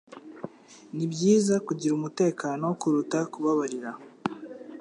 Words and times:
Nibyiza 0.95 1.55
kugira 1.67 1.91
umutekano 1.95 2.65
kuruta 2.81 3.19
kubabarira 3.31 3.91